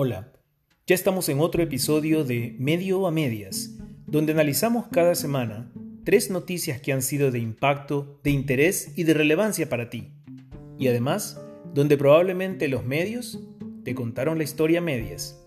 Hola, 0.00 0.30
ya 0.86 0.94
estamos 0.94 1.28
en 1.28 1.40
otro 1.40 1.60
episodio 1.60 2.22
de 2.22 2.54
Medio 2.60 3.08
a 3.08 3.10
Medias, 3.10 3.76
donde 4.06 4.30
analizamos 4.30 4.86
cada 4.92 5.16
semana 5.16 5.72
tres 6.04 6.30
noticias 6.30 6.80
que 6.80 6.92
han 6.92 7.02
sido 7.02 7.32
de 7.32 7.40
impacto, 7.40 8.20
de 8.22 8.30
interés 8.30 8.92
y 8.94 9.02
de 9.02 9.14
relevancia 9.14 9.68
para 9.68 9.90
ti. 9.90 10.12
Y 10.78 10.86
además, 10.86 11.42
donde 11.74 11.96
probablemente 11.96 12.68
los 12.68 12.84
medios 12.84 13.40
te 13.82 13.96
contaron 13.96 14.38
la 14.38 14.44
historia 14.44 14.78
a 14.78 14.82
medias. 14.82 15.44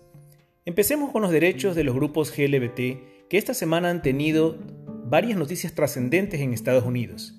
Empecemos 0.66 1.12
con 1.12 1.22
los 1.22 1.30
derechos 1.30 1.74
de 1.74 1.84
los 1.84 1.94
grupos 1.94 2.30
GLBT 2.30 2.76
que 3.30 3.38
esta 3.38 3.54
semana 3.54 3.88
han 3.88 4.02
tenido 4.02 4.58
varias 5.06 5.38
noticias 5.38 5.74
trascendentes 5.74 6.42
en 6.42 6.52
Estados 6.52 6.84
Unidos, 6.84 7.38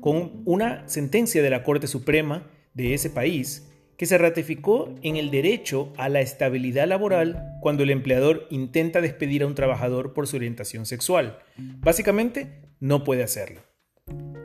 con 0.00 0.42
una 0.44 0.88
sentencia 0.88 1.42
de 1.42 1.50
la 1.50 1.64
Corte 1.64 1.88
Suprema 1.88 2.46
de 2.72 2.94
ese 2.94 3.10
país 3.10 3.66
que 4.02 4.06
se 4.06 4.18
ratificó 4.18 4.92
en 5.02 5.14
el 5.14 5.30
derecho 5.30 5.92
a 5.96 6.08
la 6.08 6.20
estabilidad 6.20 6.88
laboral 6.88 7.56
cuando 7.60 7.84
el 7.84 7.90
empleador 7.90 8.48
intenta 8.50 9.00
despedir 9.00 9.44
a 9.44 9.46
un 9.46 9.54
trabajador 9.54 10.12
por 10.12 10.26
su 10.26 10.34
orientación 10.34 10.86
sexual. 10.86 11.38
Básicamente, 11.56 12.64
no 12.80 13.04
puede 13.04 13.22
hacerlo. 13.22 13.60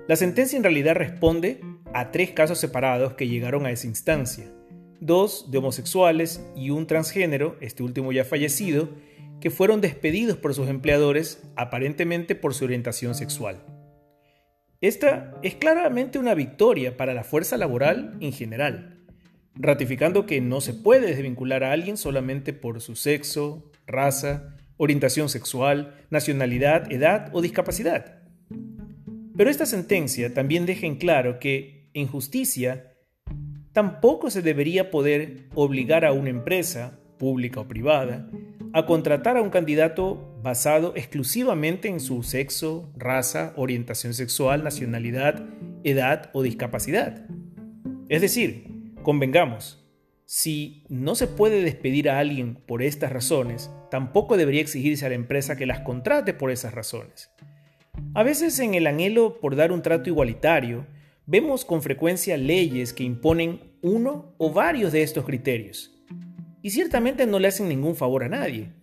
La 0.07 0.15
sentencia 0.15 0.57
en 0.57 0.61
realidad 0.61 0.93
responde 0.93 1.59
a 1.91 2.11
tres 2.11 2.29
casos 2.33 2.59
separados 2.59 3.15
que 3.15 3.27
llegaron 3.27 3.65
a 3.65 3.71
esa 3.71 3.87
instancia. 3.87 4.45
Dos 4.99 5.49
de 5.49 5.57
homosexuales 5.57 6.39
y 6.55 6.69
un 6.69 6.85
transgénero, 6.85 7.57
este 7.59 7.81
último 7.81 8.11
ya 8.11 8.25
fallecido, 8.25 8.89
que 9.41 9.49
fueron 9.49 9.81
despedidos 9.81 10.37
por 10.37 10.53
sus 10.53 10.69
empleadores 10.69 11.41
aparentemente 11.55 12.35
por 12.35 12.53
su 12.53 12.65
orientación 12.65 13.15
sexual. 13.15 13.65
Esta 14.81 15.33
es 15.41 15.55
claramente 15.55 16.19
una 16.19 16.35
victoria 16.35 16.95
para 16.95 17.15
la 17.15 17.23
fuerza 17.23 17.57
laboral 17.57 18.17
en 18.19 18.33
general 18.33 18.96
ratificando 19.59 20.25
que 20.25 20.41
no 20.41 20.61
se 20.61 20.73
puede 20.73 21.07
desvincular 21.07 21.63
a 21.63 21.71
alguien 21.71 21.97
solamente 21.97 22.53
por 22.53 22.81
su 22.81 22.95
sexo, 22.95 23.71
raza, 23.85 24.55
orientación 24.77 25.29
sexual, 25.29 25.95
nacionalidad, 26.09 26.91
edad 26.91 27.29
o 27.33 27.41
discapacidad. 27.41 28.23
Pero 29.35 29.49
esta 29.49 29.65
sentencia 29.65 30.33
también 30.33 30.65
deja 30.65 30.85
en 30.85 30.95
claro 30.95 31.39
que, 31.39 31.89
en 31.93 32.07
justicia, 32.07 32.93
tampoco 33.73 34.29
se 34.29 34.41
debería 34.41 34.89
poder 34.91 35.49
obligar 35.53 36.05
a 36.05 36.11
una 36.11 36.29
empresa, 36.29 36.99
pública 37.17 37.59
o 37.59 37.67
privada, 37.67 38.29
a 38.73 38.85
contratar 38.85 39.37
a 39.37 39.41
un 39.41 39.49
candidato 39.49 40.39
basado 40.43 40.93
exclusivamente 40.95 41.87
en 41.87 41.99
su 41.99 42.23
sexo, 42.23 42.91
raza, 42.95 43.53
orientación 43.55 44.13
sexual, 44.13 44.63
nacionalidad, 44.63 45.47
edad 45.83 46.29
o 46.33 46.43
discapacidad. 46.43 47.25
Es 48.09 48.21
decir, 48.21 48.76
Convengamos, 49.07 49.81
si 50.25 50.83
no 50.89 51.15
se 51.15 51.27
puede 51.27 51.61
despedir 51.61 52.09
a 52.09 52.19
alguien 52.19 52.55
por 52.55 52.83
estas 52.83 53.09
razones, 53.09 53.71
tampoco 53.89 54.35
debería 54.35 54.59
exigirse 54.59 55.05
a 55.05 55.07
la 55.07 55.15
empresa 55.15 55.55
que 55.55 55.65
las 55.65 55.79
contrate 55.79 56.33
por 56.33 56.51
esas 56.51 56.73
razones. 56.73 57.31
A 58.13 58.23
veces 58.23 58.59
en 58.59 58.73
el 58.73 58.85
anhelo 58.85 59.39
por 59.39 59.55
dar 59.55 59.71
un 59.71 59.81
trato 59.81 60.09
igualitario, 60.09 60.85
vemos 61.25 61.63
con 61.63 61.81
frecuencia 61.81 62.35
leyes 62.35 62.91
que 62.91 63.05
imponen 63.05 63.77
uno 63.81 64.35
o 64.37 64.51
varios 64.51 64.91
de 64.91 65.03
estos 65.03 65.23
criterios. 65.23 65.97
Y 66.61 66.71
ciertamente 66.71 67.25
no 67.25 67.39
le 67.39 67.47
hacen 67.47 67.69
ningún 67.69 67.95
favor 67.95 68.25
a 68.25 68.27
nadie. 68.27 68.73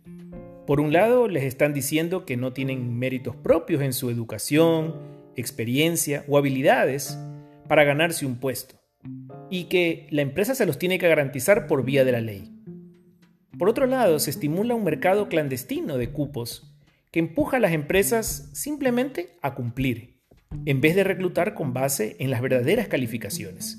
Por 0.66 0.80
un 0.80 0.90
lado, 0.90 1.28
les 1.28 1.44
están 1.44 1.74
diciendo 1.74 2.24
que 2.24 2.38
no 2.38 2.54
tienen 2.54 2.98
méritos 2.98 3.36
propios 3.36 3.82
en 3.82 3.92
su 3.92 4.08
educación, 4.08 4.94
experiencia 5.36 6.24
o 6.28 6.38
habilidades 6.38 7.18
para 7.68 7.84
ganarse 7.84 8.24
un 8.24 8.36
puesto 8.36 8.83
y 9.54 9.66
que 9.66 10.08
la 10.10 10.22
empresa 10.22 10.56
se 10.56 10.66
los 10.66 10.80
tiene 10.80 10.98
que 10.98 11.06
garantizar 11.06 11.68
por 11.68 11.84
vía 11.84 12.04
de 12.04 12.10
la 12.10 12.20
ley. 12.20 12.50
Por 13.56 13.68
otro 13.68 13.86
lado, 13.86 14.18
se 14.18 14.30
estimula 14.30 14.74
un 14.74 14.82
mercado 14.82 15.28
clandestino 15.28 15.96
de 15.96 16.10
cupos 16.10 16.74
que 17.12 17.20
empuja 17.20 17.58
a 17.58 17.60
las 17.60 17.72
empresas 17.72 18.50
simplemente 18.52 19.38
a 19.42 19.54
cumplir, 19.54 20.18
en 20.66 20.80
vez 20.80 20.96
de 20.96 21.04
reclutar 21.04 21.54
con 21.54 21.72
base 21.72 22.16
en 22.18 22.32
las 22.32 22.42
verdaderas 22.42 22.88
calificaciones. 22.88 23.78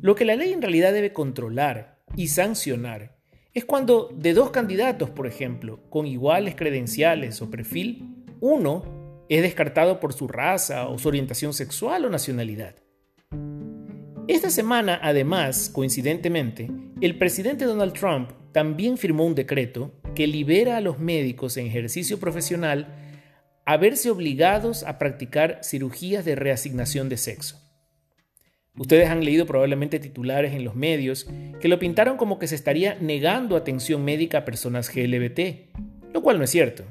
Lo 0.00 0.14
que 0.14 0.24
la 0.24 0.36
ley 0.36 0.54
en 0.54 0.62
realidad 0.62 0.94
debe 0.94 1.12
controlar 1.12 1.98
y 2.16 2.28
sancionar 2.28 3.18
es 3.52 3.66
cuando 3.66 4.08
de 4.16 4.32
dos 4.32 4.52
candidatos, 4.52 5.10
por 5.10 5.26
ejemplo, 5.26 5.82
con 5.90 6.06
iguales 6.06 6.54
credenciales 6.54 7.42
o 7.42 7.50
perfil, 7.50 8.24
uno 8.40 9.26
es 9.28 9.42
descartado 9.42 10.00
por 10.00 10.14
su 10.14 10.28
raza 10.28 10.88
o 10.88 10.98
su 10.98 11.08
orientación 11.08 11.52
sexual 11.52 12.06
o 12.06 12.08
nacionalidad. 12.08 12.74
Esta 14.30 14.50
semana, 14.50 15.00
además, 15.02 15.68
coincidentemente, 15.68 16.70
el 17.00 17.18
presidente 17.18 17.64
Donald 17.64 17.94
Trump 17.94 18.30
también 18.52 18.96
firmó 18.96 19.26
un 19.26 19.34
decreto 19.34 19.92
que 20.14 20.28
libera 20.28 20.76
a 20.76 20.80
los 20.80 21.00
médicos 21.00 21.56
en 21.56 21.66
ejercicio 21.66 22.20
profesional 22.20 22.94
a 23.66 23.76
verse 23.76 24.08
obligados 24.08 24.84
a 24.84 24.98
practicar 24.98 25.58
cirugías 25.64 26.24
de 26.24 26.36
reasignación 26.36 27.08
de 27.08 27.16
sexo. 27.16 27.58
Ustedes 28.78 29.08
han 29.08 29.24
leído 29.24 29.46
probablemente 29.46 29.98
titulares 29.98 30.54
en 30.54 30.64
los 30.64 30.76
medios 30.76 31.26
que 31.60 31.66
lo 31.66 31.80
pintaron 31.80 32.16
como 32.16 32.38
que 32.38 32.46
se 32.46 32.54
estaría 32.54 32.94
negando 33.00 33.56
atención 33.56 34.04
médica 34.04 34.38
a 34.38 34.44
personas 34.44 34.94
GLBT, 34.94 35.74
lo 36.14 36.22
cual 36.22 36.38
no 36.38 36.44
es 36.44 36.50
cierto. 36.50 36.84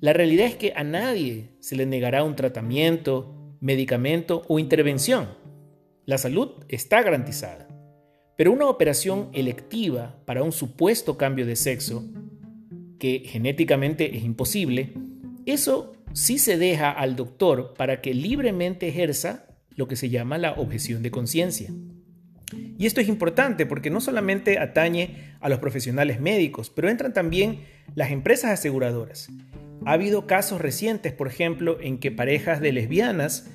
La 0.00 0.12
realidad 0.12 0.44
es 0.44 0.56
que 0.56 0.74
a 0.76 0.84
nadie 0.84 1.48
se 1.60 1.76
le 1.76 1.86
negará 1.86 2.24
un 2.24 2.36
tratamiento, 2.36 3.56
medicamento 3.58 4.42
o 4.48 4.58
intervención 4.58 5.37
la 6.08 6.16
salud 6.16 6.64
está 6.70 7.02
garantizada. 7.02 7.68
Pero 8.34 8.50
una 8.50 8.66
operación 8.66 9.28
electiva 9.34 10.18
para 10.24 10.42
un 10.42 10.52
supuesto 10.52 11.18
cambio 11.18 11.44
de 11.44 11.54
sexo, 11.54 12.02
que 12.98 13.24
genéticamente 13.26 14.16
es 14.16 14.24
imposible, 14.24 14.94
eso 15.44 15.92
sí 16.14 16.38
se 16.38 16.56
deja 16.56 16.90
al 16.90 17.14
doctor 17.14 17.74
para 17.76 18.00
que 18.00 18.14
libremente 18.14 18.88
ejerza 18.88 19.44
lo 19.76 19.86
que 19.86 19.96
se 19.96 20.08
llama 20.08 20.38
la 20.38 20.52
objeción 20.52 21.02
de 21.02 21.10
conciencia. 21.10 21.68
Y 22.78 22.86
esto 22.86 23.02
es 23.02 23.08
importante 23.08 23.66
porque 23.66 23.90
no 23.90 24.00
solamente 24.00 24.58
atañe 24.58 25.34
a 25.40 25.50
los 25.50 25.58
profesionales 25.58 26.22
médicos, 26.22 26.70
pero 26.70 26.88
entran 26.88 27.12
también 27.12 27.64
las 27.94 28.12
empresas 28.12 28.50
aseguradoras. 28.50 29.28
Ha 29.84 29.92
habido 29.92 30.26
casos 30.26 30.58
recientes, 30.58 31.12
por 31.12 31.28
ejemplo, 31.28 31.78
en 31.82 31.98
que 31.98 32.10
parejas 32.10 32.62
de 32.62 32.72
lesbianas 32.72 33.50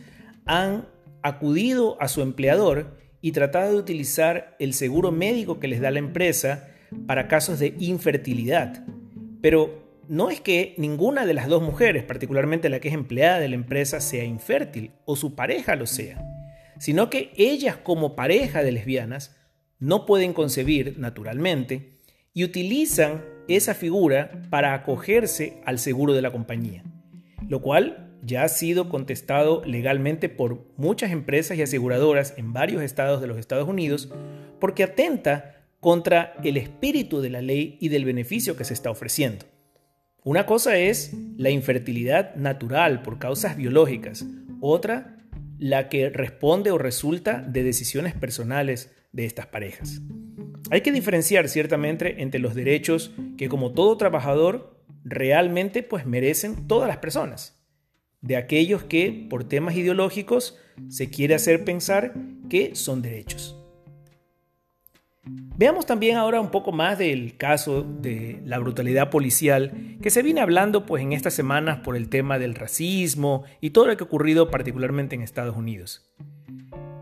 han 0.45 0.93
acudido 1.23 1.99
a 2.01 2.07
su 2.07 2.21
empleador 2.21 2.97
y 3.21 3.31
tratado 3.31 3.71
de 3.71 3.79
utilizar 3.79 4.55
el 4.59 4.73
seguro 4.73 5.11
médico 5.11 5.59
que 5.59 5.67
les 5.67 5.81
da 5.81 5.91
la 5.91 5.99
empresa 5.99 6.69
para 7.07 7.27
casos 7.27 7.59
de 7.59 7.73
infertilidad. 7.79 8.85
Pero 9.41 9.83
no 10.07 10.29
es 10.29 10.41
que 10.41 10.75
ninguna 10.77 11.25
de 11.25 11.33
las 11.33 11.47
dos 11.47 11.63
mujeres, 11.63 12.03
particularmente 12.03 12.69
la 12.69 12.79
que 12.79 12.89
es 12.89 12.93
empleada 12.93 13.39
de 13.39 13.49
la 13.49 13.55
empresa, 13.55 14.01
sea 14.01 14.25
infértil 14.25 14.91
o 15.05 15.15
su 15.15 15.35
pareja 15.35 15.75
lo 15.75 15.85
sea, 15.85 16.23
sino 16.79 17.09
que 17.09 17.31
ellas 17.37 17.77
como 17.77 18.15
pareja 18.15 18.61
de 18.61 18.73
lesbianas 18.73 19.35
no 19.79 20.05
pueden 20.05 20.33
concebir 20.33 20.99
naturalmente 20.99 21.99
y 22.33 22.43
utilizan 22.43 23.23
esa 23.47 23.73
figura 23.73 24.31
para 24.49 24.73
acogerse 24.73 25.61
al 25.65 25.79
seguro 25.79 26.13
de 26.13 26.21
la 26.21 26.31
compañía, 26.31 26.83
lo 27.47 27.61
cual 27.61 28.12
ya 28.25 28.43
ha 28.43 28.49
sido 28.49 28.89
contestado 28.89 29.61
legalmente 29.65 30.29
por 30.29 30.65
muchas 30.77 31.11
empresas 31.11 31.57
y 31.57 31.61
aseguradoras 31.61 32.33
en 32.37 32.53
varios 32.53 32.81
estados 32.81 33.21
de 33.21 33.27
los 33.27 33.37
Estados 33.37 33.67
Unidos 33.67 34.09
porque 34.59 34.83
atenta 34.83 35.57
contra 35.79 36.33
el 36.43 36.55
espíritu 36.55 37.21
de 37.21 37.29
la 37.29 37.41
ley 37.41 37.77
y 37.81 37.89
del 37.89 38.05
beneficio 38.05 38.55
que 38.55 38.63
se 38.63 38.73
está 38.73 38.89
ofreciendo. 38.89 39.45
Una 40.23 40.45
cosa 40.45 40.77
es 40.77 41.13
la 41.35 41.49
infertilidad 41.49 42.35
natural 42.35 43.01
por 43.01 43.19
causas 43.19 43.57
biológicas, 43.57 44.25
otra 44.61 45.17
la 45.59 45.89
que 45.89 46.09
responde 46.09 46.71
o 46.71 46.77
resulta 46.77 47.41
de 47.41 47.63
decisiones 47.63 48.13
personales 48.13 48.95
de 49.11 49.25
estas 49.25 49.47
parejas. 49.47 50.01
Hay 50.71 50.81
que 50.81 50.93
diferenciar 50.93 51.49
ciertamente 51.49 52.21
entre 52.21 52.39
los 52.39 52.55
derechos 52.55 53.11
que 53.37 53.49
como 53.49 53.73
todo 53.73 53.97
trabajador 53.97 54.81
realmente 55.03 55.83
pues 55.83 56.05
merecen 56.05 56.67
todas 56.67 56.87
las 56.87 56.97
personas 56.97 57.62
de 58.23 58.37
aquellos 58.37 58.83
que 58.83 59.27
por 59.29 59.43
temas 59.43 59.75
ideológicos 59.75 60.57
se 60.89 61.09
quiere 61.09 61.35
hacer 61.35 61.63
pensar 61.63 62.13
que 62.49 62.73
son 62.73 63.01
derechos. 63.01 63.59
Veamos 65.55 65.85
también 65.85 66.17
ahora 66.17 66.41
un 66.41 66.49
poco 66.49 66.71
más 66.71 66.97
del 66.97 67.37
caso 67.37 67.83
de 67.83 68.41
la 68.43 68.59
brutalidad 68.59 69.09
policial 69.09 69.97
que 70.01 70.09
se 70.09 70.23
viene 70.23 70.41
hablando 70.41 70.85
pues 70.85 71.03
en 71.03 71.13
estas 71.13 71.33
semanas 71.33 71.79
por 71.79 71.95
el 71.95 72.09
tema 72.09 72.39
del 72.39 72.55
racismo 72.55 73.43
y 73.61 73.69
todo 73.69 73.87
lo 73.87 73.95
que 73.95 74.03
ha 74.03 74.07
ocurrido 74.07 74.49
particularmente 74.49 75.15
en 75.15 75.21
Estados 75.21 75.55
Unidos. 75.55 76.11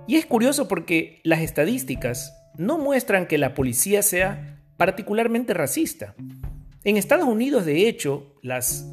Y 0.07 0.17
es 0.17 0.25
curioso 0.25 0.67
porque 0.67 1.21
las 1.23 1.41
estadísticas 1.41 2.37
no 2.57 2.77
muestran 2.77 3.27
que 3.27 3.37
la 3.37 3.53
policía 3.53 4.03
sea 4.03 4.59
particularmente 4.75 5.53
racista. 5.53 6.15
En 6.83 6.97
Estados 6.97 7.27
Unidos, 7.27 7.65
de 7.65 7.87
hecho, 7.87 8.35
las 8.41 8.91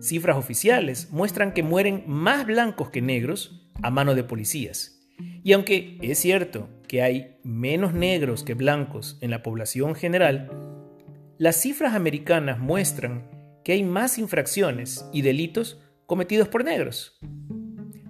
Cifras 0.00 0.38
oficiales 0.38 1.10
muestran 1.10 1.52
que 1.52 1.62
mueren 1.62 2.04
más 2.06 2.46
blancos 2.46 2.88
que 2.88 3.02
negros 3.02 3.68
a 3.82 3.90
mano 3.90 4.14
de 4.14 4.24
policías. 4.24 4.98
Y 5.44 5.52
aunque 5.52 5.98
es 6.00 6.18
cierto 6.18 6.68
que 6.88 7.02
hay 7.02 7.36
menos 7.44 7.92
negros 7.92 8.42
que 8.42 8.54
blancos 8.54 9.18
en 9.20 9.30
la 9.30 9.42
población 9.42 9.94
general, 9.94 10.50
las 11.38 11.56
cifras 11.56 11.94
americanas 11.94 12.58
muestran 12.58 13.30
que 13.62 13.72
hay 13.72 13.82
más 13.82 14.18
infracciones 14.18 15.04
y 15.12 15.20
delitos 15.20 15.82
cometidos 16.06 16.48
por 16.48 16.64
negros. 16.64 17.18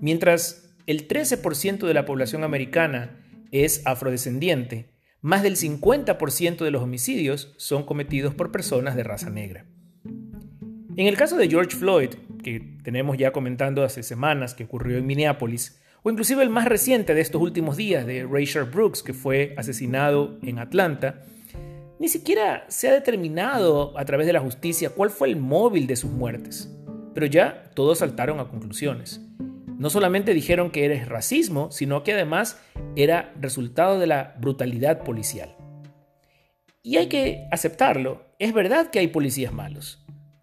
Mientras 0.01 0.77
el 0.87 1.09
13% 1.09 1.87
de 1.87 1.95
la 1.95 2.05
población 2.05 2.45
americana 2.45 3.21
es 3.51 3.83
afrodescendiente, 3.85 4.95
más 5.23 5.43
del 5.43 5.57
50% 5.57 6.65
de 6.65 6.71
los 6.71 6.83
homicidios 6.83 7.53
son 7.59 7.85
cometidos 7.85 8.33
por 8.33 8.53
personas 8.53 8.95
de 8.95 9.03
raza 9.03 9.29
negra. 9.29 9.67
En 11.01 11.07
el 11.07 11.17
caso 11.17 11.39
de 11.39 11.49
George 11.49 11.75
Floyd, 11.75 12.11
que 12.45 12.61
tenemos 12.83 13.17
ya 13.17 13.33
comentando 13.33 13.83
hace 13.85 14.03
semanas 14.03 14.53
que 14.53 14.65
ocurrió 14.65 14.99
en 14.99 15.07
Minneapolis, 15.07 15.81
o 16.03 16.11
inclusive 16.11 16.43
el 16.43 16.51
más 16.51 16.67
reciente 16.67 17.15
de 17.15 17.23
estos 17.23 17.41
últimos 17.41 17.79
días 17.79 18.05
de 18.05 18.27
Rayshard 18.31 18.71
Brooks, 18.71 19.03
que 19.03 19.15
fue 19.15 19.55
asesinado 19.57 20.39
en 20.43 20.59
Atlanta, 20.59 21.23
ni 21.99 22.09
siquiera 22.09 22.67
se 22.69 22.89
ha 22.89 22.93
determinado 22.93 23.99
a 23.99 24.05
través 24.05 24.27
de 24.27 24.35
la 24.35 24.41
justicia 24.41 24.91
cuál 24.91 25.09
fue 25.09 25.31
el 25.31 25.37
móvil 25.37 25.87
de 25.87 25.97
sus 25.97 26.11
muertes, 26.11 26.71
pero 27.15 27.25
ya 27.25 27.71
todos 27.75 28.01
saltaron 28.01 28.39
a 28.39 28.49
conclusiones. 28.49 29.23
No 29.79 29.89
solamente 29.89 30.35
dijeron 30.35 30.71
que 30.71 30.85
era 30.85 31.03
racismo, 31.07 31.71
sino 31.71 32.05
que 32.05 32.13
además 32.13 32.61
era 32.95 33.33
resultado 33.41 33.99
de 33.99 34.07
la 34.07 34.35
brutalidad 34.39 35.03
policial. 35.03 35.57
Y 36.83 36.99
hay 36.99 37.09
que 37.09 37.49
aceptarlo, 37.51 38.23
es 38.39 38.53
verdad 38.53 38.91
que 38.91 38.99
hay 38.99 39.09
policías 39.09 39.55
malos, 39.55 40.00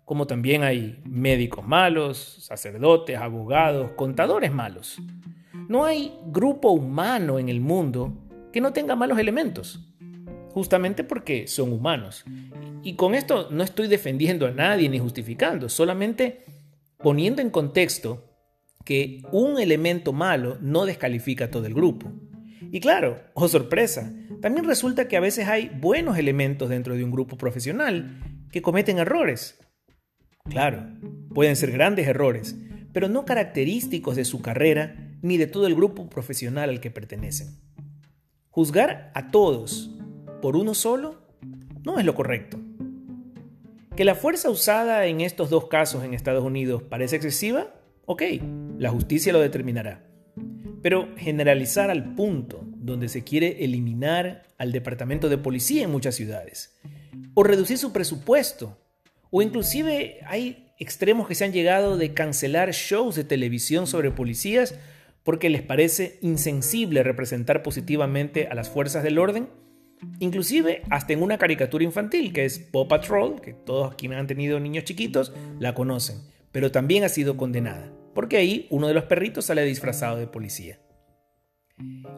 como 0.07 0.25
también 0.25 0.63
hay 0.63 1.01
médicos 1.03 1.67
malos, 1.67 2.37
sacerdotes, 2.39 3.17
abogados, 3.17 3.91
contadores 3.97 4.53
malos. 4.53 5.01
No 5.67 5.83
hay 5.83 6.13
grupo 6.27 6.71
humano 6.71 7.39
en 7.39 7.49
el 7.49 7.59
mundo 7.59 8.13
que 8.53 8.61
no 8.61 8.71
tenga 8.71 8.95
malos 8.95 9.19
elementos 9.19 9.83
justamente 10.51 11.03
porque 11.03 11.45
son 11.45 11.73
humanos. 11.73 12.23
Y 12.83 12.95
con 12.95 13.15
esto 13.15 13.49
no 13.51 13.65
estoy 13.65 13.89
defendiendo 13.89 14.47
a 14.47 14.51
nadie 14.51 14.87
ni 14.87 14.97
justificando, 14.97 15.67
solamente 15.67 16.45
poniendo 16.99 17.41
en 17.41 17.49
contexto 17.49 18.23
que 18.85 19.23
un 19.33 19.59
elemento 19.59 20.13
malo 20.13 20.57
no 20.61 20.85
descalifica 20.85 21.45
a 21.45 21.51
todo 21.51 21.65
el 21.65 21.73
grupo. 21.73 22.13
Y 22.71 22.79
claro, 22.79 23.19
oh 23.33 23.49
sorpresa, 23.49 24.13
también 24.41 24.65
resulta 24.65 25.09
que 25.09 25.17
a 25.17 25.19
veces 25.19 25.49
hay 25.49 25.67
buenos 25.67 26.17
elementos 26.17 26.69
dentro 26.69 26.95
de 26.95 27.03
un 27.03 27.11
grupo 27.11 27.37
profesional 27.37 28.21
que 28.49 28.61
cometen 28.61 28.99
errores. 28.99 29.59
Claro, 30.49 30.87
pueden 31.33 31.55
ser 31.55 31.71
grandes 31.71 32.07
errores, 32.07 32.55
pero 32.93 33.09
no 33.09 33.25
característicos 33.25 34.15
de 34.15 34.25
su 34.25 34.41
carrera 34.41 34.95
ni 35.21 35.37
de 35.37 35.47
todo 35.47 35.67
el 35.67 35.75
grupo 35.75 36.09
profesional 36.09 36.69
al 36.69 36.79
que 36.79 36.91
pertenecen. 36.91 37.59
Juzgar 38.49 39.11
a 39.13 39.29
todos 39.29 39.91
por 40.41 40.55
uno 40.55 40.73
solo 40.73 41.21
no 41.83 41.99
es 41.99 42.05
lo 42.05 42.15
correcto. 42.15 42.59
¿Que 43.95 44.05
la 44.05 44.15
fuerza 44.15 44.49
usada 44.49 45.05
en 45.05 45.21
estos 45.21 45.49
dos 45.49 45.67
casos 45.67 46.03
en 46.03 46.13
Estados 46.13 46.43
Unidos 46.43 46.83
parece 46.83 47.15
excesiva? 47.15 47.73
Ok, 48.05 48.23
la 48.77 48.89
justicia 48.89 49.33
lo 49.33 49.39
determinará. 49.39 50.05
Pero 50.81 51.09
generalizar 51.17 51.89
al 51.89 52.15
punto 52.15 52.63
donde 52.75 53.09
se 53.09 53.23
quiere 53.23 53.63
eliminar 53.63 54.43
al 54.57 54.71
departamento 54.71 55.29
de 55.29 55.37
policía 55.37 55.83
en 55.83 55.91
muchas 55.91 56.15
ciudades, 56.15 56.79
o 57.33 57.43
reducir 57.43 57.77
su 57.77 57.91
presupuesto, 57.91 58.77
o 59.31 59.41
inclusive 59.41 60.19
hay 60.25 60.73
extremos 60.79 61.27
que 61.27 61.35
se 61.35 61.45
han 61.45 61.53
llegado 61.53 61.97
de 61.97 62.13
cancelar 62.13 62.71
shows 62.71 63.15
de 63.15 63.23
televisión 63.23 63.87
sobre 63.87 64.11
policías 64.11 64.75
porque 65.23 65.49
les 65.49 65.61
parece 65.61 66.19
insensible 66.21 67.03
representar 67.03 67.63
positivamente 67.63 68.47
a 68.47 68.55
las 68.55 68.69
fuerzas 68.69 69.03
del 69.03 69.17
orden, 69.19 69.49
Inclusive 70.19 70.83
hasta 70.89 71.13
en 71.13 71.23
una 71.23 71.37
caricatura 71.37 71.83
infantil 71.83 72.31
que 72.31 72.45
es 72.45 72.59
Paw 72.59 72.87
Patrol, 72.87 73.41
que 73.41 73.53
todos 73.53 73.95
quienes 73.95 74.19
han 74.19 74.27
tenido 74.27 74.59
niños 74.59 74.83
chiquitos 74.83 75.33
la 75.59 75.73
conocen, 75.73 76.21
pero 76.51 76.71
también 76.71 77.03
ha 77.03 77.09
sido 77.09 77.35
condenada, 77.35 77.91
porque 78.13 78.37
ahí 78.37 78.67
uno 78.69 78.87
de 78.87 78.93
los 78.93 79.05
perritos 79.05 79.45
sale 79.45 79.63
disfrazado 79.63 80.17
de 80.17 80.27
policía. 80.27 80.79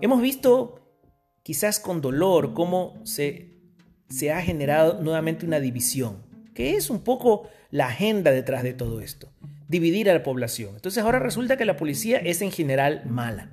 Hemos 0.01 0.21
visto, 0.21 0.97
quizás 1.43 1.79
con 1.79 2.01
dolor, 2.01 2.53
cómo 2.53 3.01
se, 3.05 3.61
se 4.09 4.31
ha 4.31 4.41
generado 4.41 5.01
nuevamente 5.01 5.45
una 5.45 5.59
división, 5.59 6.25
que 6.59 6.75
es 6.75 6.89
un 6.89 6.99
poco 7.05 7.47
la 7.71 7.87
agenda 7.87 8.31
detrás 8.31 8.63
de 8.63 8.73
todo 8.73 8.99
esto, 8.99 9.31
dividir 9.69 10.09
a 10.09 10.13
la 10.13 10.23
población. 10.23 10.75
Entonces 10.75 11.01
ahora 11.01 11.17
resulta 11.17 11.55
que 11.55 11.63
la 11.63 11.77
policía 11.77 12.17
es 12.17 12.41
en 12.41 12.51
general 12.51 13.03
mala. 13.05 13.51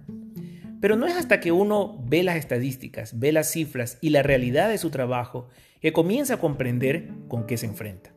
Pero 0.81 0.97
no 0.97 1.07
es 1.07 1.15
hasta 1.15 1.39
que 1.39 1.53
uno 1.53 2.03
ve 2.05 2.25
las 2.25 2.35
estadísticas, 2.35 3.21
ve 3.21 3.31
las 3.31 3.49
cifras 3.49 3.99
y 4.01 4.11
la 4.11 4.25
realidad 4.25 4.69
de 4.69 4.79
su 4.79 4.91
trabajo 4.91 5.47
que 5.81 5.93
comienza 5.93 6.35
a 6.35 6.41
comprender 6.41 7.11
con 7.29 7.47
qué 7.47 7.57
se 7.57 7.67
enfrenta. 7.67 8.11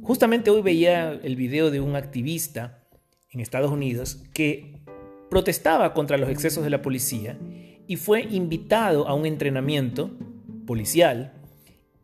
Justamente 0.00 0.48
hoy 0.48 0.62
veía 0.62 1.20
el 1.22 1.36
video 1.36 1.70
de 1.70 1.80
un 1.80 1.94
activista 1.94 2.86
en 3.32 3.40
Estados 3.40 3.70
Unidos 3.70 4.24
que 4.32 4.80
protestaba 5.28 5.92
contra 5.92 6.16
los 6.16 6.30
excesos 6.30 6.64
de 6.64 6.70
la 6.70 6.80
policía 6.80 7.36
y 7.86 7.96
fue 7.96 8.22
invitado 8.22 9.06
a 9.06 9.12
un 9.12 9.26
entrenamiento 9.26 10.10
policial 10.66 11.33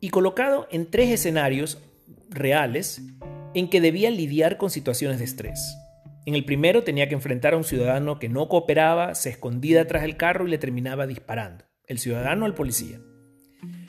y 0.01 0.09
colocado 0.09 0.67
en 0.71 0.87
tres 0.87 1.09
escenarios 1.11 1.77
reales 2.29 3.01
en 3.53 3.69
que 3.69 3.79
debía 3.79 4.09
lidiar 4.09 4.57
con 4.57 4.69
situaciones 4.69 5.19
de 5.19 5.25
estrés. 5.25 5.77
En 6.25 6.35
el 6.35 6.43
primero 6.43 6.83
tenía 6.83 7.07
que 7.07 7.15
enfrentar 7.15 7.53
a 7.53 7.57
un 7.57 7.63
ciudadano 7.63 8.19
que 8.19 8.29
no 8.29 8.49
cooperaba, 8.49 9.15
se 9.15 9.29
escondía 9.29 9.87
tras 9.87 10.03
el 10.03 10.17
carro 10.17 10.47
y 10.47 10.51
le 10.51 10.57
terminaba 10.57 11.07
disparando, 11.07 11.65
el 11.87 11.99
ciudadano 11.99 12.45
al 12.45 12.55
policía. 12.55 12.99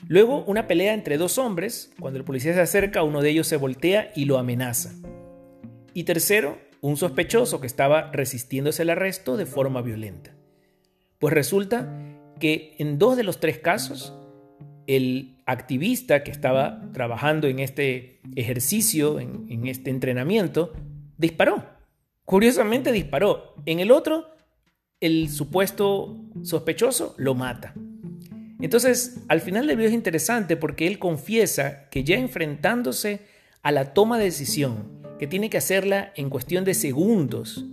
Luego 0.07 0.43
una 0.45 0.67
pelea 0.67 0.93
entre 0.93 1.17
dos 1.17 1.37
hombres, 1.37 1.91
cuando 1.99 2.19
el 2.19 2.25
policía 2.25 2.53
se 2.53 2.61
acerca, 2.61 3.03
uno 3.03 3.21
de 3.21 3.29
ellos 3.29 3.47
se 3.47 3.57
voltea 3.57 4.11
y 4.15 4.25
lo 4.25 4.37
amenaza. 4.37 4.93
Y 5.93 6.03
tercero, 6.03 6.57
un 6.81 6.97
sospechoso 6.97 7.61
que 7.61 7.67
estaba 7.67 8.11
resistiéndose 8.11 8.81
al 8.81 8.89
arresto 8.89 9.37
de 9.37 9.45
forma 9.45 9.81
violenta. 9.81 10.35
Pues 11.19 11.33
resulta 11.33 11.87
que 12.39 12.75
en 12.79 12.99
dos 12.99 13.15
de 13.15 13.23
los 13.23 13.39
tres 13.39 13.59
casos, 13.59 14.13
el 14.85 15.32
activista 15.45 16.23
que 16.23 16.31
estaba 16.31 16.81
trabajando 16.93 17.47
en 17.47 17.59
este 17.59 18.21
ejercicio, 18.35 19.19
en, 19.19 19.67
este 19.67 19.89
entrenamiento, 19.89 20.73
disparó 21.17 21.63
Curiosamente 22.25 22.91
disparó. 22.91 23.53
En 23.65 23.79
el 23.79 23.91
otro, 23.91 24.25
el 25.01 25.29
supuesto 25.29 26.17
sospechoso 26.41 27.15
lo 27.17 27.35
mata. 27.35 27.73
Entonces, 28.61 29.19
al 29.27 29.41
final 29.41 29.67
del 29.67 29.75
video 29.75 29.89
es 29.89 29.95
interesante 29.95 30.55
porque 30.55 30.87
él 30.87 30.99
confiesa 30.99 31.89
que 31.89 32.05
ya 32.05 32.15
enfrentándose 32.15 33.21
a 33.61 33.73
la 33.73 33.93
toma 33.93 34.17
de 34.17 34.25
decisión, 34.25 35.01
que 35.19 35.27
tiene 35.27 35.49
que 35.49 35.57
hacerla 35.57 36.13
en 36.15 36.29
cuestión 36.29 36.63
de 36.63 36.73
segundos, 36.73 37.65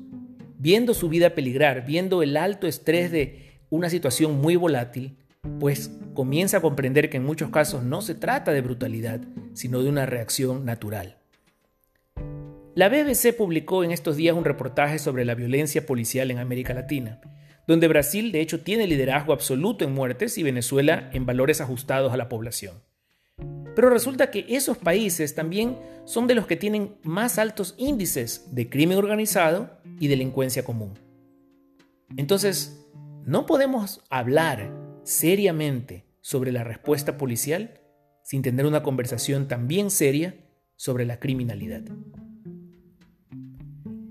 viendo 0.59 0.95
su 0.95 1.09
vida 1.09 1.35
peligrar, 1.35 1.87
viendo 1.87 2.23
el 2.23 2.37
alto 2.37 2.67
estrés 2.67 3.13
de 3.13 3.61
una 3.71 3.89
situación 3.89 4.41
muy 4.41 4.57
volátil, 4.57 5.17
pues 5.59 5.91
comienza 6.15 6.59
a 6.59 6.61
comprender 6.61 7.11
que 7.11 7.17
en 7.17 7.25
muchos 7.25 7.51
casos 7.51 7.83
no 7.83 8.03
se 8.03 8.15
trata 8.15 8.53
de 8.53 8.61
brutalidad, 8.61 9.21
sino 9.55 9.83
de 9.83 9.89
una 9.89 10.07
reacción 10.07 10.65
natural. 10.65 11.19
La 12.75 12.89
BBC 12.89 13.37
publicó 13.37 13.85
en 13.85 13.91
estos 13.91 14.17
días 14.17 14.37
un 14.37 14.45
reportaje 14.45 14.99
sobre 14.99 15.25
la 15.25 15.35
violencia 15.35 15.87
policial 15.87 16.31
en 16.31 16.39
América 16.39 16.73
Latina, 16.73 17.21
donde 17.67 17.89
Brasil 17.89 18.33
de 18.33 18.41
hecho 18.41 18.61
tiene 18.61 18.87
liderazgo 18.87 19.33
absoluto 19.33 19.85
en 19.85 19.93
muertes 19.93 20.39
y 20.39 20.43
Venezuela 20.43 21.11
en 21.13 21.27
valores 21.27 21.61
ajustados 21.61 22.13
a 22.13 22.17
la 22.17 22.29
población. 22.29 22.83
Pero 23.75 23.91
resulta 23.91 24.31
que 24.31 24.47
esos 24.49 24.79
países 24.79 25.35
también 25.35 25.79
son 26.05 26.27
de 26.27 26.35
los 26.35 26.47
que 26.47 26.57
tienen 26.57 26.97
más 27.03 27.39
altos 27.39 27.75
índices 27.79 28.55
de 28.55 28.69
crimen 28.69 28.99
organizado 28.99 29.79
y 29.99 30.09
delincuencia 30.09 30.65
común. 30.65 30.99
Entonces, 32.17 32.85
no 33.25 33.47
podemos 33.47 34.01
hablar 34.11 34.90
seriamente 35.05 36.07
sobre 36.21 36.53
la 36.53 36.65
respuesta 36.65 37.17
policial 37.17 37.81
sin 38.23 38.43
tener 38.43 38.65
una 38.65 38.83
conversación 38.83 39.49
también 39.49 39.91
seria 39.91 40.37
sobre 40.77 41.05
la 41.05 41.19
criminalidad. 41.19 41.83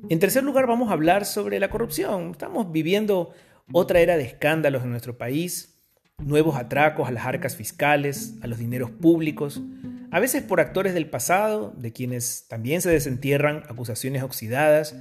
En 0.09 0.19
tercer 0.19 0.43
lugar, 0.43 0.67
vamos 0.67 0.89
a 0.89 0.93
hablar 0.93 1.23
sobre 1.25 1.59
la 1.59 1.69
corrupción. 1.69 2.31
Estamos 2.31 2.71
viviendo 2.71 3.31
otra 3.71 3.99
era 3.99 4.17
de 4.17 4.23
escándalos 4.23 4.83
en 4.83 4.89
nuestro 4.89 5.17
país, 5.17 5.79
nuevos 6.17 6.57
atracos 6.57 7.07
a 7.07 7.11
las 7.11 7.25
arcas 7.25 7.55
fiscales, 7.55 8.35
a 8.41 8.47
los 8.47 8.57
dineros 8.57 8.91
públicos, 8.91 9.61
a 10.11 10.19
veces 10.19 10.43
por 10.43 10.59
actores 10.59 10.93
del 10.93 11.09
pasado, 11.09 11.73
de 11.77 11.93
quienes 11.93 12.47
también 12.47 12.81
se 12.81 12.89
desentierran 12.89 13.63
acusaciones 13.69 14.23
oxidadas, 14.23 14.95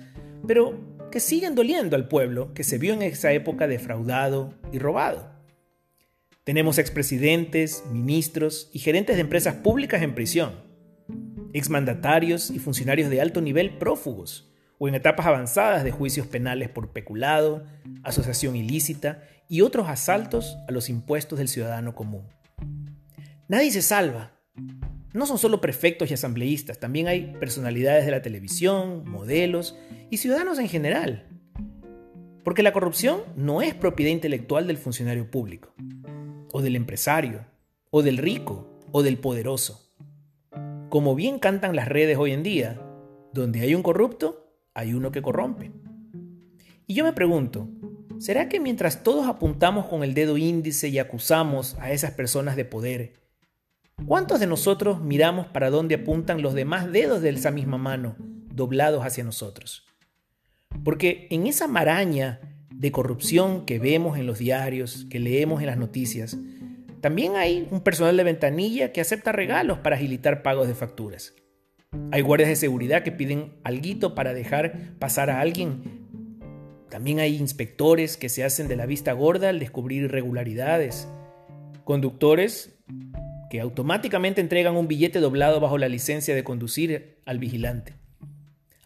pero 0.47 0.78
que 1.11 1.21
siguen 1.21 1.54
doliendo 1.54 1.97
al 1.97 2.07
pueblo 2.07 2.52
que 2.52 2.62
se 2.62 2.78
vio 2.78 2.92
en 2.92 3.02
esa 3.02 3.33
época 3.33 3.66
defraudado 3.66 4.54
y 4.73 4.78
robado. 4.78 5.38
Tenemos 6.49 6.78
expresidentes, 6.78 7.85
ministros 7.93 8.71
y 8.73 8.78
gerentes 8.78 9.17
de 9.17 9.21
empresas 9.21 9.57
públicas 9.57 10.00
en 10.00 10.14
prisión, 10.14 10.55
exmandatarios 11.52 12.50
y 12.50 12.59
funcionarios 12.59 13.11
de 13.11 13.21
alto 13.21 13.43
nivel 13.43 13.76
prófugos, 13.76 14.50
o 14.78 14.88
en 14.88 14.95
etapas 14.95 15.26
avanzadas 15.26 15.85
de 15.85 15.90
juicios 15.90 16.26
penales 16.26 16.71
por 16.71 16.95
peculado, 16.95 17.67
asociación 18.02 18.57
ilícita 18.57 19.25
y 19.47 19.61
otros 19.61 19.90
asaltos 19.90 20.57
a 20.67 20.73
los 20.73 20.88
impuestos 20.88 21.38
del 21.38 21.49
ciudadano 21.49 21.95
común. 21.95 22.26
Nadie 23.47 23.71
se 23.71 23.83
salva. 23.83 24.33
No 25.12 25.26
son 25.26 25.37
solo 25.37 25.61
prefectos 25.61 26.11
y 26.11 26.14
asambleístas, 26.14 26.81
también 26.81 27.09
hay 27.09 27.35
personalidades 27.38 28.07
de 28.07 28.11
la 28.12 28.23
televisión, 28.23 29.07
modelos 29.07 29.76
y 30.09 30.17
ciudadanos 30.17 30.59
en 30.59 30.71
general. 30.71 31.28
Porque 32.43 32.62
la 32.62 32.73
corrupción 32.73 33.21
no 33.37 33.61
es 33.61 33.75
propiedad 33.75 34.12
intelectual 34.12 34.67
del 34.67 34.78
funcionario 34.78 35.31
público, 35.31 35.75
o 36.52 36.62
del 36.62 36.76
empresario, 36.76 37.45
o 37.90 38.02
del 38.02 38.19
rico, 38.19 38.69
o 38.93 39.02
del 39.02 39.19
poderoso. 39.19 39.93
Como 40.88 41.14
bien 41.14 41.38
cantan 41.38 41.76
las 41.76 41.88
redes 41.88 42.17
hoy 42.19 42.33
en 42.33 42.43
día, 42.43 42.81
donde 43.33 43.61
hay 43.61 43.75
un 43.75 43.83
corrupto, 43.83 44.52
hay 44.75 44.95
uno 44.95 45.12
que 45.12 45.23
corrompe. 45.23 45.73
Y 46.87 46.95
yo 46.95 47.05
me 47.05 47.12
pregunto, 47.12 47.69
¿será 48.19 48.49
que 48.49 48.61
mientras 48.61 49.02
todos 49.02 49.26
apuntamos 49.26 49.87
con 49.87 50.02
el 50.02 50.14
dedo 50.14 50.38
índice 50.38 50.88
y 50.88 50.99
acusamos 50.99 51.76
a 51.81 51.93
esas 51.93 52.12
personas 52.12 52.57
de 52.57 52.64
poder, 52.64 53.14
¿cuántos 54.07 54.40
de 54.40 54.47
nosotros 54.47 55.00
miramos 55.00 55.47
para 55.49 55.71
dónde 55.71 55.97
apuntan 55.97 56.40
los 56.40 56.55
demás 56.55 56.90
dedos 56.90 57.21
de 57.21 57.31
esa 57.31 57.50
misma 57.50 57.76
mano, 57.76 58.17
doblados 58.19 59.05
hacia 59.05 59.25
nosotros? 59.25 59.85
Porque 60.85 61.26
en 61.31 61.47
esa 61.47 61.67
maraña 61.67 62.48
de 62.78 62.92
corrupción 62.92 63.66
que 63.66 63.80
vemos 63.80 64.16
en 64.18 64.26
los 64.26 64.38
diarios, 64.38 65.06
que 65.11 65.18
leemos 65.18 65.61
en 65.61 65.66
las 65.66 65.76
noticias, 65.76 66.38
también 67.00 67.35
hay 67.35 67.66
un 67.73 67.80
personal 67.80 68.16
de 68.16 68.23
ventanilla 68.23 68.92
que 68.92 69.00
acepta 69.00 69.32
regalos 69.32 69.78
para 69.78 69.97
agilitar 69.97 70.42
pagos 70.42 70.68
de 70.68 70.75
facturas. 70.75 71.35
Hay 72.12 72.23
guardias 72.23 72.49
de 72.49 72.56
seguridad 72.56 73.02
que 73.02 73.11
piden 73.11 73.54
algo 73.64 74.14
para 74.14 74.32
dejar 74.32 74.94
pasar 75.00 75.28
a 75.28 75.40
alguien. 75.40 76.06
También 76.88 77.18
hay 77.18 77.37
inspectores 77.37 78.16
que 78.16 78.28
se 78.28 78.44
hacen 78.44 78.68
de 78.68 78.76
la 78.76 78.87
vista 78.87 79.12
gorda 79.12 79.49
al 79.49 79.58
descubrir 79.58 80.04
irregularidades. 80.04 81.08
Conductores 81.85 82.78
que 83.50 83.61
automáticamente 83.61 84.40
entregan 84.40 84.76
un 84.76 84.87
billete 84.87 85.18
doblado 85.18 85.58
bajo 85.58 85.78
la 85.78 85.88
licencia 85.88 86.35
de 86.35 86.44
conducir 86.44 87.18
al 87.26 87.38
vigilante. 87.38 87.98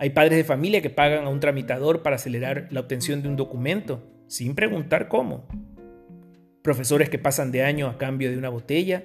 Hay 0.02 0.10
padres 0.10 0.36
de 0.36 0.42
familia 0.42 0.82
que 0.82 0.90
pagan 0.90 1.26
a 1.26 1.28
un 1.28 1.38
tramitador 1.38 2.02
para 2.02 2.16
acelerar 2.16 2.66
la 2.72 2.80
obtención 2.80 3.22
de 3.22 3.28
un 3.28 3.36
documento, 3.36 4.02
sin 4.26 4.56
preguntar 4.56 5.06
cómo. 5.06 5.46
Profesores 6.60 7.08
que 7.08 7.20
pasan 7.20 7.52
de 7.52 7.62
año 7.62 7.86
a 7.86 7.98
cambio 7.98 8.28
de 8.28 8.36
una 8.36 8.48
botella. 8.48 9.04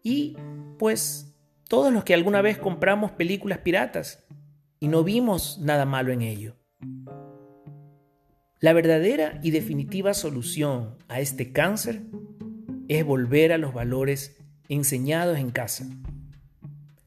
Y 0.00 0.36
pues 0.78 1.36
todos 1.66 1.92
los 1.92 2.04
que 2.04 2.14
alguna 2.14 2.40
vez 2.40 2.56
compramos 2.56 3.10
películas 3.10 3.58
piratas 3.58 4.28
y 4.78 4.86
no 4.86 5.02
vimos 5.02 5.58
nada 5.58 5.84
malo 5.84 6.12
en 6.12 6.22
ello. 6.22 6.54
La 8.60 8.72
verdadera 8.72 9.40
y 9.42 9.50
definitiva 9.50 10.14
solución 10.14 10.98
a 11.08 11.18
este 11.18 11.50
cáncer 11.50 12.02
es 12.86 13.04
volver 13.04 13.52
a 13.52 13.58
los 13.58 13.74
valores 13.74 14.38
enseñados 14.68 15.36
en 15.36 15.50
casa, 15.50 15.88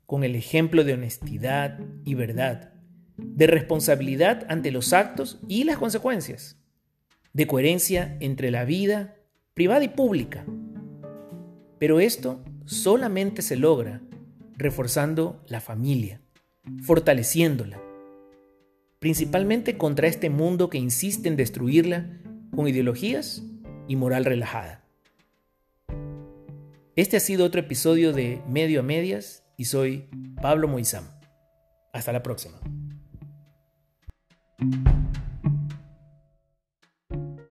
con 0.05 0.25
el 0.25 0.35
ejemplo 0.35 0.83
de 0.83 0.95
honestidad 0.95 1.79
y 2.03 2.15
verdad, 2.15 2.70
de 3.23 3.47
responsabilidad 3.47 4.45
ante 4.49 4.71
los 4.71 4.93
actos 4.93 5.39
y 5.47 5.63
las 5.63 5.77
consecuencias, 5.77 6.57
de 7.33 7.47
coherencia 7.47 8.17
entre 8.19 8.51
la 8.51 8.65
vida 8.65 9.15
privada 9.53 9.83
y 9.83 9.89
pública. 9.89 10.45
Pero 11.79 11.99
esto 11.99 12.43
solamente 12.65 13.41
se 13.41 13.55
logra 13.55 14.01
reforzando 14.57 15.43
la 15.47 15.61
familia, 15.61 16.21
fortaleciéndola, 16.83 17.81
principalmente 18.99 19.77
contra 19.77 20.07
este 20.07 20.29
mundo 20.29 20.69
que 20.69 20.77
insiste 20.77 21.27
en 21.27 21.35
destruirla 21.35 22.19
con 22.55 22.67
ideologías 22.67 23.43
y 23.87 23.95
moral 23.95 24.25
relajada. 24.25 24.85
Este 26.95 27.17
ha 27.17 27.21
sido 27.21 27.45
otro 27.45 27.61
episodio 27.61 28.13
de 28.13 28.41
Medio 28.47 28.81
a 28.81 28.83
Medias 28.83 29.43
y 29.57 29.65
soy 29.65 30.09
Pablo 30.41 30.67
Moizam. 30.67 31.05
Hasta 31.93 32.11
la 32.11 32.21
próxima. 32.21 32.59
Thank 34.61 34.75
you. 34.75 35.00